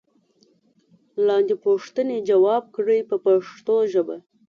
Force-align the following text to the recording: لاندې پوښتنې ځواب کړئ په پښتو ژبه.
لاندې 1.27 1.55
پوښتنې 1.65 2.17
ځواب 2.29 2.63
کړئ 2.75 2.99
په 3.09 3.15
پښتو 3.25 3.75
ژبه. 3.93 4.17